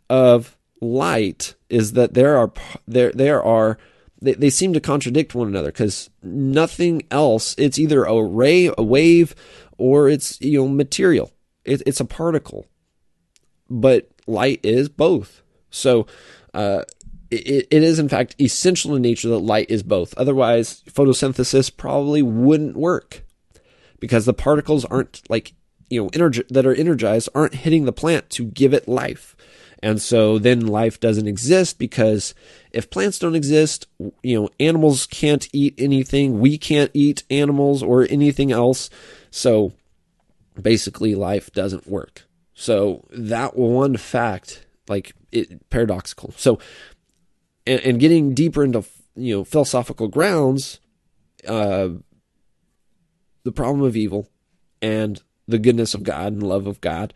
of 0.10 0.58
light 0.84 1.56
is 1.70 1.94
that 1.94 2.14
there 2.14 2.38
are 2.38 2.52
there 2.88 3.12
there 3.12 3.42
are 3.42 3.78
they, 4.22 4.34
they 4.34 4.50
seem 4.50 4.74
to 4.74 4.80
contradict 4.80 5.36
one 5.36 5.48
another 5.48 5.72
because 5.72 6.10
nothing 6.22 7.04
else 7.12 7.56
it's 7.58 7.80
either 7.80 8.04
a 8.04 8.24
ray 8.24 8.70
a 8.78 8.84
wave 8.84 9.36
or 9.78 10.10
it's 10.10 10.40
you 10.42 10.60
know 10.60 10.68
material. 10.68 11.32
It, 11.66 11.82
it's 11.86 12.00
a 12.00 12.06
particle, 12.06 12.68
but 13.70 14.10
light 14.28 14.60
is 14.64 14.90
both. 14.90 15.42
So 15.70 16.08
uh, 16.54 16.84
it, 17.32 17.68
it 17.72 17.84
is 17.84 18.00
in 18.00 18.10
fact 18.10 18.36
essential 18.40 18.96
in 18.96 19.02
nature 19.02 19.30
that 19.30 19.40
light 19.40 19.70
is 19.70 19.84
both. 19.84 20.14
Otherwise, 20.18 20.84
photosynthesis 20.90 21.76
probably 21.76 22.22
wouldn't 22.22 22.78
work 22.78 23.24
because 24.00 24.26
the 24.26 24.34
particles 24.34 24.86
aren't 24.86 25.22
like 25.30 25.54
you 25.90 26.04
know 26.04 26.10
energi- 26.10 26.48
that 26.50 26.66
are 26.66 26.76
energized 26.76 27.30
aren't 27.34 27.56
hitting 27.56 27.86
the 27.86 27.94
plant 27.94 28.30
to 28.32 28.46
give 28.46 28.74
it 28.74 28.88
life. 28.88 29.33
And 29.84 30.02
so 30.02 30.40
then 30.40 30.66
life 30.66 31.02
doesn't 31.02 31.28
exist 31.28 31.78
because 31.78 32.34
if 32.72 32.90
plants 32.90 33.20
don't 33.20 33.36
exist, 33.36 33.86
you 34.24 34.40
know, 34.40 34.50
animals 34.58 35.06
can't 35.06 35.46
eat 35.52 35.76
anything. 35.78 36.40
We 36.40 36.58
can't 36.58 36.90
eat 36.94 37.24
animals 37.30 37.84
or 37.84 38.08
anything 38.10 38.54
else. 38.54 38.90
So 39.30 39.74
basically, 40.60 41.16
life 41.16 41.52
doesn't 41.52 41.86
work. 41.86 42.24
So 42.54 43.04
that 43.12 43.58
one 43.58 43.98
fact, 43.98 44.66
like 44.88 45.16
it, 45.34 45.70
paradoxical. 45.70 46.34
So, 46.38 46.60
and, 47.68 47.82
and 47.82 48.00
getting 48.00 48.34
deeper 48.34 48.64
into 48.64 48.86
you 49.18 49.36
know 49.36 49.44
philosophical 49.44 50.08
grounds, 50.08 50.80
uh, 51.46 51.90
the 53.44 53.52
problem 53.52 53.86
of 53.86 53.98
evil 53.98 54.30
and 54.82 55.22
the 55.46 55.60
goodness 55.60 55.94
of 55.94 56.04
God 56.04 56.32
and 56.32 56.42
love 56.42 56.68
of 56.68 56.80
God 56.80 57.14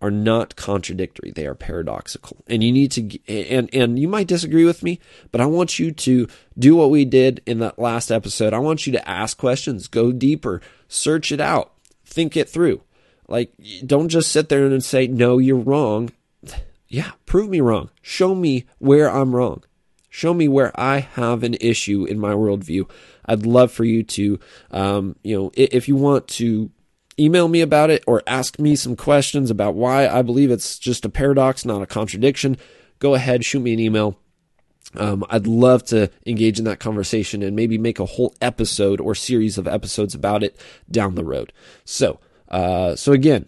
are 0.00 0.10
not 0.10 0.56
contradictory. 0.56 1.30
They 1.30 1.46
are 1.46 1.54
paradoxical. 1.54 2.44
And 2.46 2.62
you 2.62 2.72
need 2.72 2.92
to 2.92 3.18
and 3.28 3.70
and 3.72 3.98
you 3.98 4.08
might 4.08 4.26
disagree 4.26 4.64
with 4.64 4.82
me 4.82 5.00
but 5.32 5.40
i 5.40 5.46
want 5.46 5.78
you 5.78 5.90
to 5.90 6.28
do 6.58 6.76
what 6.76 6.90
we 6.90 7.04
did 7.04 7.42
in 7.46 7.58
that 7.60 7.78
last 7.78 8.10
episode. 8.10 8.52
I 8.52 8.58
want 8.58 8.86
you 8.86 8.92
to 8.92 9.08
ask 9.08 9.36
questions 9.36 9.88
go 9.88 10.12
deeper 10.12 10.60
search 10.88 11.32
it 11.32 11.40
out 11.40 11.72
think 12.04 12.36
it 12.36 12.48
through. 12.48 12.82
Like 13.28 13.52
don't 13.84 14.08
just 14.08 14.30
sit 14.30 14.48
there 14.48 14.66
and 14.66 14.84
say 14.84 15.06
no 15.06 15.38
you're 15.38 15.56
wrong. 15.56 16.10
Yeah 16.88 17.12
prove 17.24 17.50
me 17.50 17.60
wrong. 17.60 17.90
Show 18.02 18.34
me 18.34 18.66
where 18.78 19.10
i'm 19.10 19.34
wrong. 19.34 19.64
Show 20.08 20.34
me 20.34 20.48
where 20.48 20.78
i 20.78 21.00
have 21.00 21.42
an 21.42 21.56
issue 21.60 22.04
in 22.04 22.18
my 22.18 22.32
worldview. 22.32 22.88
I'd 23.24 23.44
love 23.44 23.72
for 23.72 23.84
you 23.84 24.02
to 24.02 24.38
um, 24.70 25.16
you 25.22 25.36
know 25.36 25.50
if 25.54 25.88
you 25.88 25.96
want 25.96 26.28
to 26.28 26.70
email 27.18 27.48
me 27.48 27.60
about 27.60 27.90
it 27.90 28.04
or 28.06 28.22
ask 28.26 28.58
me 28.58 28.76
some 28.76 28.96
questions 28.96 29.50
about 29.50 29.74
why 29.74 30.06
I 30.08 30.22
believe 30.22 30.50
it's 30.50 30.78
just 30.78 31.04
a 31.04 31.08
paradox, 31.08 31.64
not 31.64 31.82
a 31.82 31.86
contradiction, 31.86 32.56
go 32.98 33.14
ahead, 33.14 33.44
shoot 33.44 33.60
me 33.60 33.72
an 33.72 33.80
email. 33.80 34.18
Um, 34.94 35.24
I'd 35.28 35.46
love 35.46 35.84
to 35.86 36.10
engage 36.26 36.58
in 36.58 36.64
that 36.66 36.80
conversation 36.80 37.42
and 37.42 37.56
maybe 37.56 37.76
make 37.76 37.98
a 37.98 38.06
whole 38.06 38.34
episode 38.40 39.00
or 39.00 39.14
series 39.14 39.58
of 39.58 39.66
episodes 39.66 40.14
about 40.14 40.42
it 40.42 40.58
down 40.90 41.14
the 41.14 41.24
road. 41.24 41.52
So, 41.84 42.20
uh, 42.48 42.94
so 42.96 43.12
again, 43.12 43.46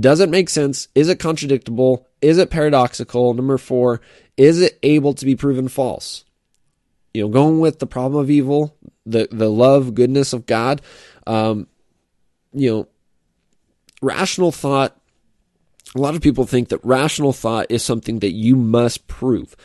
does 0.00 0.20
it 0.20 0.28
make 0.28 0.48
sense? 0.48 0.88
Is 0.94 1.08
it 1.08 1.18
contradictable? 1.18 2.04
Is 2.20 2.38
it 2.38 2.50
paradoxical? 2.50 3.34
Number 3.34 3.58
four, 3.58 4.00
is 4.36 4.60
it 4.60 4.78
able 4.82 5.14
to 5.14 5.24
be 5.24 5.36
proven 5.36 5.68
false? 5.68 6.24
You 7.12 7.22
know, 7.22 7.28
going 7.28 7.60
with 7.60 7.78
the 7.78 7.86
problem 7.86 8.20
of 8.20 8.30
evil, 8.30 8.76
the 9.06 9.28
the 9.30 9.50
love, 9.50 9.94
goodness 9.94 10.32
of 10.32 10.46
God. 10.46 10.82
Um, 11.26 11.68
you 12.52 12.70
know, 12.70 12.88
rational 14.04 14.52
thought, 14.52 14.96
a 15.94 16.00
lot 16.00 16.14
of 16.14 16.22
people 16.22 16.46
think 16.46 16.68
that 16.68 16.84
rational 16.84 17.32
thought 17.32 17.66
is 17.70 17.82
something 17.82 18.18
that 18.20 18.32
you 18.32 18.56
must 18.56 19.06
prove. 19.06 19.56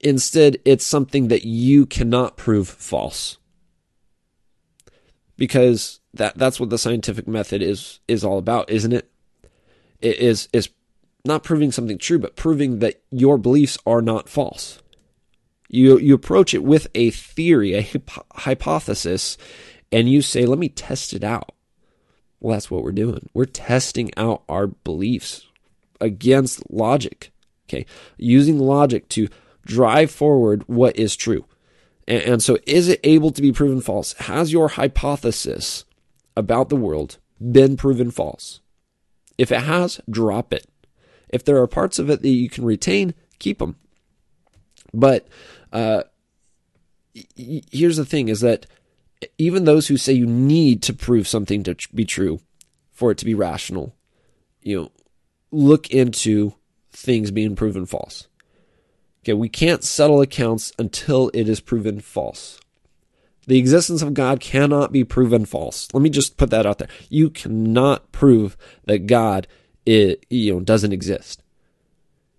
Instead, 0.00 0.58
it's 0.64 0.84
something 0.84 1.28
that 1.28 1.44
you 1.44 1.86
cannot 1.86 2.36
prove 2.36 2.68
false. 2.68 3.36
Because 5.36 6.00
that 6.14 6.36
that's 6.36 6.58
what 6.58 6.70
the 6.70 6.78
scientific 6.78 7.28
method 7.28 7.62
is 7.62 8.00
is 8.08 8.24
all 8.24 8.38
about, 8.38 8.70
isn't 8.70 8.92
it? 8.92 9.10
It 10.00 10.18
is 10.18 10.48
is 10.52 10.70
not 11.24 11.44
proving 11.44 11.70
something 11.72 11.98
true, 11.98 12.18
but 12.18 12.36
proving 12.36 12.78
that 12.78 13.02
your 13.10 13.38
beliefs 13.38 13.78
are 13.86 14.02
not 14.02 14.28
false. 14.28 14.82
You 15.68 15.98
you 15.98 16.14
approach 16.14 16.52
it 16.54 16.62
with 16.62 16.88
a 16.94 17.10
theory, 17.10 17.74
a 17.74 17.88
hypothesis, 18.34 19.38
and 19.92 20.10
you 20.10 20.22
say, 20.22 20.46
"Let 20.46 20.58
me 20.58 20.68
test 20.68 21.12
it 21.12 21.24
out." 21.24 21.52
Well, 22.40 22.54
that's 22.54 22.70
what 22.70 22.82
we're 22.82 22.92
doing. 22.92 23.28
We're 23.34 23.44
testing 23.44 24.10
out 24.16 24.42
our 24.48 24.66
beliefs 24.66 25.46
against 26.00 26.70
logic. 26.70 27.32
Okay. 27.68 27.86
Using 28.16 28.58
logic 28.58 29.08
to 29.10 29.28
drive 29.64 30.10
forward 30.10 30.64
what 30.66 30.96
is 30.96 31.14
true. 31.14 31.44
And, 32.08 32.22
and, 32.22 32.42
so, 32.42 32.58
is 32.66 32.88
it 32.88 33.00
able 33.04 33.30
to 33.30 33.42
be 33.42 33.52
proven 33.52 33.80
false? 33.80 34.14
Has 34.14 34.52
your 34.52 34.68
hypothesis 34.68 35.84
about 36.36 36.68
the 36.68 36.76
world 36.76 37.18
been 37.40 37.76
proven 37.76 38.10
false? 38.10 38.60
If 39.38 39.52
it 39.52 39.60
has, 39.62 40.00
drop 40.10 40.52
it. 40.52 40.66
If 41.28 41.44
there 41.44 41.58
are 41.58 41.66
parts 41.66 41.98
of 41.98 42.10
it 42.10 42.22
that 42.22 42.28
you 42.28 42.50
can 42.50 42.64
retain, 42.64 43.14
keep 43.38 43.58
them. 43.58 43.76
But 44.92 45.28
uh, 45.72 46.02
here's 47.36 47.96
the 47.96 48.04
thing 48.04 48.28
is 48.28 48.40
that 48.40 48.66
even 49.38 49.64
those 49.64 49.88
who 49.88 49.96
say 49.96 50.12
you 50.12 50.26
need 50.26 50.82
to 50.82 50.94
prove 50.94 51.28
something 51.28 51.62
to 51.64 51.76
be 51.94 52.04
true 52.04 52.40
for 52.92 53.10
it 53.10 53.18
to 53.18 53.24
be 53.24 53.34
rational, 53.34 53.94
you 54.62 54.80
know, 54.80 54.90
look 55.50 55.90
into 55.90 56.54
things 56.90 57.30
being 57.30 57.56
proven 57.56 57.86
false. 57.86 58.28
Okay, 59.22 59.34
we 59.34 59.48
can't 59.48 59.84
settle 59.84 60.20
accounts 60.20 60.72
until 60.78 61.30
it 61.34 61.48
is 61.48 61.60
proven 61.60 62.00
false. 62.00 62.58
The 63.46 63.58
existence 63.58 64.00
of 64.02 64.14
God 64.14 64.40
cannot 64.40 64.92
be 64.92 65.04
proven 65.04 65.44
false. 65.44 65.88
Let 65.92 66.02
me 66.02 66.10
just 66.10 66.36
put 66.36 66.50
that 66.50 66.66
out 66.66 66.78
there. 66.78 66.88
You 67.08 67.30
cannot 67.30 68.12
prove 68.12 68.56
that 68.84 69.06
God 69.06 69.46
it, 69.86 70.24
you 70.30 70.54
know 70.54 70.60
doesn't 70.60 70.92
exist. 70.92 71.42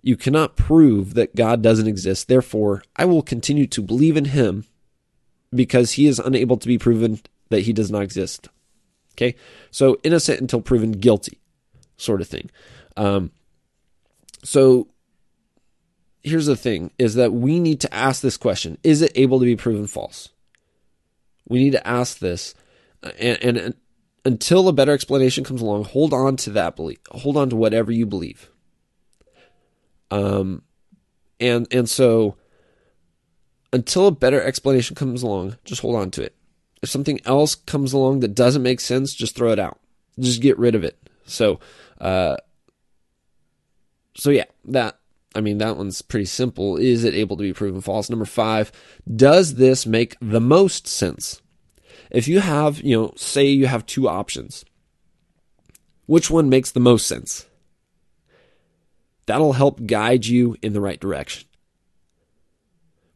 You 0.01 0.15
cannot 0.15 0.55
prove 0.55 1.13
that 1.13 1.35
God 1.35 1.61
doesn't 1.61 1.87
exist. 1.87 2.27
Therefore, 2.27 2.83
I 2.95 3.05
will 3.05 3.21
continue 3.21 3.67
to 3.67 3.81
believe 3.81 4.17
in 4.17 4.25
him 4.25 4.65
because 5.53 5.93
he 5.93 6.07
is 6.07 6.19
unable 6.19 6.57
to 6.57 6.67
be 6.67 6.77
proven 6.77 7.19
that 7.49 7.61
he 7.61 7.73
does 7.73 7.91
not 7.91 8.03
exist. 8.03 8.47
Okay, 9.13 9.35
so 9.69 9.99
innocent 10.03 10.39
until 10.39 10.61
proven 10.61 10.93
guilty, 10.93 11.39
sort 11.97 12.21
of 12.21 12.27
thing. 12.27 12.49
Um, 12.95 13.31
so 14.43 14.87
here's 16.23 16.45
the 16.45 16.55
thing: 16.55 16.91
is 16.97 17.15
that 17.15 17.33
we 17.33 17.59
need 17.59 17.81
to 17.81 17.93
ask 17.93 18.21
this 18.21 18.37
question: 18.37 18.77
Is 18.83 19.01
it 19.01 19.11
able 19.15 19.39
to 19.39 19.45
be 19.45 19.55
proven 19.55 19.87
false? 19.87 20.29
We 21.47 21.63
need 21.63 21.73
to 21.73 21.85
ask 21.85 22.19
this, 22.19 22.55
and, 23.19 23.37
and, 23.41 23.57
and 23.57 23.75
until 24.23 24.67
a 24.67 24.73
better 24.73 24.93
explanation 24.93 25.43
comes 25.43 25.61
along, 25.61 25.85
hold 25.85 26.13
on 26.13 26.37
to 26.37 26.51
that 26.51 26.75
belief. 26.75 26.99
Hold 27.11 27.37
on 27.37 27.49
to 27.49 27.55
whatever 27.55 27.91
you 27.91 28.05
believe. 28.05 28.49
Um, 30.09 30.63
and 31.39 31.67
and 31.71 31.89
so 31.89 32.35
until 33.73 34.07
a 34.07 34.11
better 34.11 34.41
explanation 34.41 34.95
comes 34.95 35.23
along, 35.23 35.57
just 35.63 35.81
hold 35.81 35.95
on 35.95 36.11
to 36.11 36.23
it. 36.23 36.35
If 36.81 36.89
something 36.89 37.19
else 37.25 37.55
comes 37.55 37.93
along 37.93 38.21
that 38.21 38.35
doesn't 38.35 38.63
make 38.63 38.79
sense, 38.79 39.13
just 39.13 39.35
throw 39.35 39.51
it 39.51 39.59
out. 39.59 39.79
Just 40.19 40.41
get 40.41 40.57
rid 40.57 40.75
of 40.75 40.83
it. 40.83 40.97
So, 41.25 41.59
uh, 41.99 42.37
so 44.15 44.29
yeah, 44.29 44.45
that 44.65 44.97
I 45.33 45.41
mean 45.41 45.59
that 45.59 45.77
one's 45.77 46.01
pretty 46.01 46.25
simple. 46.25 46.77
Is 46.77 47.03
it 47.03 47.13
able 47.13 47.37
to 47.37 47.43
be 47.43 47.53
proven 47.53 47.81
false? 47.81 48.09
Number 48.09 48.25
five, 48.25 48.71
does 49.15 49.55
this 49.55 49.85
make 49.85 50.17
the 50.19 50.41
most 50.41 50.87
sense? 50.87 51.41
If 52.09 52.27
you 52.27 52.41
have, 52.41 52.81
you 52.81 52.97
know, 52.97 53.13
say 53.15 53.45
you 53.45 53.67
have 53.67 53.85
two 53.85 54.09
options, 54.09 54.65
which 56.07 56.29
one 56.29 56.49
makes 56.49 56.71
the 56.71 56.81
most 56.81 57.07
sense? 57.07 57.45
That'll 59.27 59.53
help 59.53 59.85
guide 59.85 60.25
you 60.25 60.57
in 60.61 60.73
the 60.73 60.81
right 60.81 60.99
direction 60.99 61.47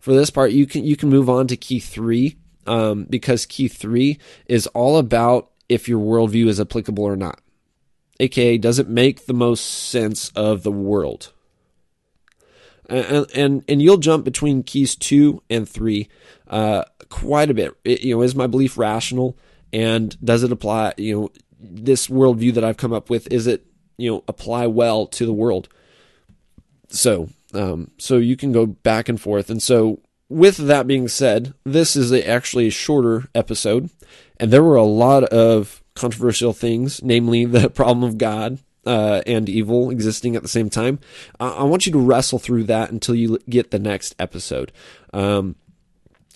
for 0.05 0.13
this 0.13 0.29
part, 0.29 0.51
you 0.51 0.67
can 0.67 0.83
you 0.83 0.95
can 0.95 1.09
move 1.09 1.31
on 1.31 1.47
to 1.47 1.57
key 1.57 1.79
three 1.79 2.37
um, 2.67 3.05
because 3.05 3.47
key 3.47 3.67
three 3.67 4.19
is 4.45 4.67
all 4.67 4.99
about 4.99 5.49
if 5.67 5.89
your 5.89 5.99
worldview 5.99 6.45
is 6.45 6.61
applicable 6.61 7.03
or 7.03 7.15
not. 7.15 7.41
AKA, 8.19 8.59
does 8.59 8.77
it 8.77 8.87
make 8.87 9.25
the 9.25 9.33
most 9.33 9.61
sense 9.61 10.29
of 10.35 10.61
the 10.61 10.71
world? 10.71 11.33
And 12.87 13.25
and, 13.33 13.63
and 13.67 13.81
you'll 13.81 13.97
jump 13.97 14.25
between 14.25 14.61
keys 14.61 14.95
two 14.95 15.41
and 15.49 15.67
three 15.67 16.07
uh, 16.49 16.83
quite 17.09 17.49
a 17.49 17.55
bit. 17.55 17.73
It, 17.83 18.01
you 18.01 18.13
know, 18.13 18.21
is 18.21 18.35
my 18.35 18.45
belief 18.45 18.77
rational? 18.77 19.35
And 19.73 20.15
does 20.23 20.43
it 20.43 20.51
apply? 20.51 20.93
You 20.97 21.19
know, 21.19 21.31
this 21.59 22.09
worldview 22.09 22.53
that 22.53 22.63
I've 22.63 22.77
come 22.77 22.93
up 22.93 23.09
with 23.09 23.27
is 23.33 23.47
it 23.47 23.65
you 23.97 24.11
know 24.11 24.23
apply 24.27 24.67
well 24.67 25.07
to 25.07 25.25
the 25.25 25.33
world? 25.33 25.67
So 26.89 27.29
um, 27.55 27.91
so 27.97 28.17
you 28.17 28.35
can 28.35 28.51
go 28.51 28.65
back 28.65 29.09
and 29.09 29.19
forth. 29.19 29.49
And 29.49 29.61
so, 29.61 30.01
with 30.29 30.57
that 30.57 30.87
being 30.87 31.07
said, 31.07 31.53
this 31.63 31.95
is 31.95 32.11
a, 32.11 32.27
actually 32.27 32.67
a 32.67 32.71
shorter 32.71 33.27
episode, 33.35 33.89
and 34.39 34.51
there 34.51 34.63
were 34.63 34.75
a 34.75 34.83
lot 34.83 35.23
of 35.25 35.83
controversial 35.95 36.53
things, 36.53 37.01
namely 37.03 37.45
the 37.45 37.69
problem 37.81 38.03
of 38.03 38.17
God 38.17 38.59
uh, 38.85 39.21
and 39.25 39.49
evil 39.49 39.89
existing 39.89 40.35
at 40.35 40.41
the 40.41 40.47
same 40.47 40.69
time. 40.69 40.99
I 41.39 41.63
want 41.63 41.85
you 41.85 41.91
to 41.93 41.99
wrestle 41.99 42.39
through 42.39 42.65
that 42.65 42.91
until 42.91 43.15
you 43.15 43.39
get 43.49 43.71
the 43.71 43.79
next 43.79 44.15
episode. 44.19 44.71
Um, 45.13 45.55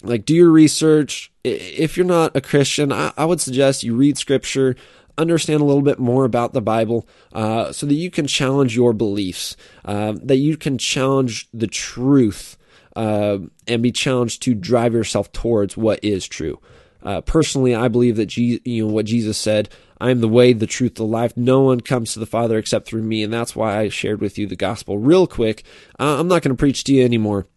like, 0.01 0.25
do 0.25 0.33
your 0.33 0.49
research. 0.49 1.31
If 1.43 1.97
you're 1.97 2.05
not 2.05 2.35
a 2.35 2.41
Christian, 2.41 2.91
I, 2.91 3.11
I 3.17 3.25
would 3.25 3.41
suggest 3.41 3.83
you 3.83 3.95
read 3.95 4.17
scripture 4.17 4.75
understand 5.19 5.61
a 5.61 5.65
little 5.65 5.81
bit 5.81 5.99
more 5.99 6.25
about 6.25 6.53
the 6.53 6.61
Bible 6.61 7.07
uh, 7.33 7.71
so 7.71 7.85
that 7.85 7.93
you 7.93 8.09
can 8.09 8.27
challenge 8.27 8.75
your 8.75 8.93
beliefs, 8.93 9.55
uh, 9.85 10.13
that 10.23 10.37
you 10.37 10.57
can 10.57 10.77
challenge 10.77 11.47
the 11.53 11.67
truth 11.67 12.57
uh, 12.95 13.39
and 13.67 13.83
be 13.83 13.91
challenged 13.91 14.41
to 14.43 14.53
drive 14.53 14.93
yourself 14.93 15.31
towards 15.31 15.77
what 15.77 16.03
is 16.03 16.27
true. 16.27 16.59
Uh, 17.01 17.21
personally, 17.21 17.73
I 17.73 17.87
believe 17.87 18.17
that 18.17 18.27
Je- 18.27 18.61
you 18.65 18.87
know 18.87 18.93
what 18.93 19.05
Jesus 19.05 19.37
said. 19.37 19.69
I 20.01 20.11
am 20.11 20.21
the 20.21 20.27
way, 20.27 20.53
the 20.53 20.67
truth, 20.67 20.95
the 20.95 21.03
life. 21.03 21.35
No 21.35 21.61
one 21.61 21.81
comes 21.81 22.13
to 22.13 22.19
the 22.19 22.25
Father 22.25 22.57
except 22.57 22.87
through 22.87 23.03
me, 23.03 23.23
and 23.23 23.33
that's 23.33 23.55
why 23.55 23.77
I 23.77 23.89
shared 23.89 24.21
with 24.21 24.37
you 24.37 24.47
the 24.47 24.55
gospel 24.55 24.97
real 24.97 25.27
quick. 25.27 25.63
Uh, 25.99 26.19
I'm 26.19 26.27
not 26.27 26.41
going 26.41 26.55
to 26.55 26.59
preach 26.59 26.83
to 26.85 26.93
you 26.93 27.03
anymore. 27.03 27.47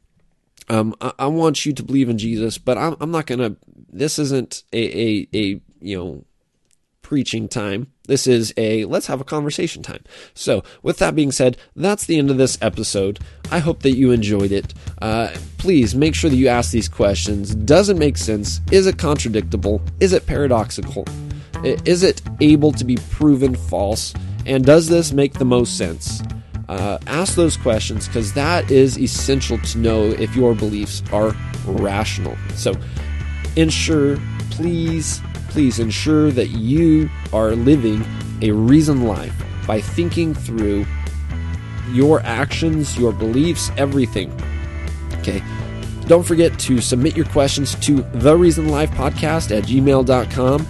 Um, 0.69 0.95
I, 1.01 1.13
I, 1.19 1.27
want 1.27 1.67
you 1.67 1.73
to 1.73 1.83
believe 1.83 2.09
in 2.09 2.19
Jesus, 2.19 2.57
but 2.59 2.79
I'm, 2.79 2.97
I'm 3.01 3.11
not 3.11 3.27
going 3.27 3.41
to. 3.41 3.57
This 3.93 4.19
isn't 4.19 4.63
a, 4.73 4.79
a, 4.79 5.29
a 5.35 5.61
you 5.81 5.99
know 5.99 6.25
preaching 7.13 7.47
time. 7.47 7.93
This 8.09 8.27
is 8.27 8.55
a 8.57 8.87
let's 8.87 9.07
have 9.09 9.21
a 9.21 9.25
conversation 9.25 9.83
time. 9.83 10.03
So, 10.33 10.65
with 10.83 10.97
that 11.01 11.15
being 11.15 11.31
said, 11.31 11.59
that's 11.77 12.07
the 12.07 12.19
end 12.19 12.31
of 12.31 12.39
this 12.39 12.57
episode. 12.63 13.19
I 13.51 13.59
hope 13.59 13.83
that 13.83 13.99
you 13.99 14.13
enjoyed 14.13 14.51
it. 14.51 14.73
Uh, 15.03 15.29
please 15.59 15.95
make 15.95 16.15
sure 16.15 16.31
that 16.31 16.37
you 16.37 16.49
ask 16.49 16.71
these 16.71 16.89
questions. 16.89 17.55
Does 17.55 17.91
it 17.91 17.99
make 17.99 18.17
sense? 18.17 18.63
Is 18.71 18.87
it 18.87 18.97
contradictable? 18.97 19.87
Is 20.01 20.15
it 20.15 20.25
paradoxical? 20.25 21.05
Is 21.63 22.03
it 22.03 22.23
able 22.41 22.73
to 22.73 22.83
be 22.83 22.97
proven 23.11 23.57
false? 23.57 24.15
And 24.47 24.65
does 24.65 24.89
this 24.89 25.13
make 25.13 25.35
the 25.35 25.45
most 25.45 25.77
sense? 25.77 26.23
Uh, 26.71 26.97
ask 27.07 27.35
those 27.35 27.59
questions 27.59 28.07
because 28.07 28.33
that 28.33 28.71
is 28.71 28.99
essential 28.99 29.59
to 29.59 29.77
know 29.77 30.05
if 30.13 30.35
your 30.35 30.55
beliefs 30.55 31.03
are 31.13 31.37
rational. 31.67 32.39
So, 32.55 32.73
ensure, 33.55 34.17
please 34.49 35.21
please 35.53 35.79
ensure 35.79 36.31
that 36.31 36.49
you 36.49 37.11
are 37.33 37.55
living 37.55 38.03
a 38.41 38.51
reasoned 38.51 39.07
life 39.07 39.35
by 39.67 39.81
thinking 39.81 40.35
through 40.35 40.87
your 41.91 42.21
actions, 42.23 42.99
your 42.99 43.13
beliefs, 43.13 43.71
everything. 43.77 44.33
Okay. 45.19 45.43
Don't 46.07 46.25
forget 46.25 46.59
to 46.61 46.81
submit 46.81 47.15
your 47.15 47.27
questions 47.27 47.75
to 47.77 48.03
the 48.15 48.35
Reasoned 48.35 48.71
Life 48.71 48.91
Podcast 48.93 49.57
at 49.57 49.65
gmail.com. 49.65 50.67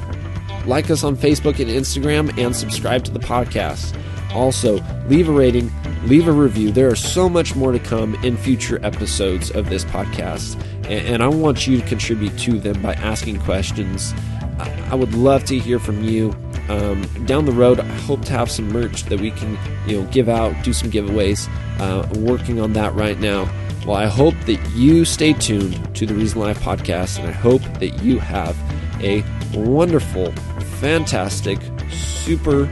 Like 0.67 0.91
us 0.91 1.05
on 1.05 1.17
Facebook 1.17 1.61
and 1.61 1.71
Instagram 1.71 2.37
and 2.37 2.55
subscribe 2.55 3.05
to 3.05 3.12
the 3.12 3.21
podcast. 3.21 3.97
Also, 4.35 4.83
leave 5.07 5.29
a 5.29 5.33
rating, 5.33 5.71
leave 6.07 6.27
a 6.27 6.33
review. 6.33 6.73
There 6.73 6.89
are 6.89 6.97
so 6.97 7.29
much 7.29 7.55
more 7.55 7.71
to 7.71 7.79
come 7.79 8.15
in 8.17 8.37
future 8.37 8.85
episodes 8.85 9.51
of 9.53 9.71
this 9.71 9.85
podcast, 9.85 10.61
and, 10.89 11.23
I 11.23 11.29
want 11.29 11.67
you 11.67 11.81
to 11.81 11.87
contribute 11.87 12.37
to 12.41 12.59
them 12.59 12.81
by 12.83 12.95
asking 12.95 13.41
questions 13.41 14.15
I 14.59 14.94
would 14.94 15.14
love 15.14 15.44
to 15.47 15.59
hear 15.59 15.78
from 15.78 16.02
you. 16.04 16.35
Um, 16.68 17.02
down 17.26 17.44
the 17.44 17.52
road, 17.52 17.80
I 17.80 17.87
hope 17.87 18.25
to 18.26 18.32
have 18.32 18.50
some 18.50 18.68
merch 18.68 19.04
that 19.04 19.21
we 19.21 19.30
can, 19.30 19.59
you 19.87 20.00
know, 20.00 20.09
give 20.11 20.28
out, 20.28 20.62
do 20.64 20.73
some 20.73 20.90
giveaways. 20.90 21.49
Uh, 21.80 22.06
working 22.21 22.61
on 22.61 22.73
that 22.75 22.94
right 22.94 23.18
now. 23.18 23.50
Well, 23.87 23.97
I 23.97 24.06
hope 24.06 24.35
that 24.47 24.61
you 24.71 25.04
stay 25.04 25.32
tuned 25.32 25.94
to 25.97 26.06
the 26.06 26.14
Reasoned 26.14 26.40
Life 26.40 26.61
podcast, 26.61 27.18
and 27.18 27.28
I 27.28 27.32
hope 27.32 27.62
that 27.80 28.02
you 28.02 28.21
have 28.21 28.56
a 29.02 29.25
wonderful, 29.54 30.30
fantastic, 30.78 31.59
super 31.90 32.66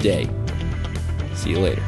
day. 0.00 0.28
See 1.34 1.50
you 1.50 1.60
later. 1.60 1.82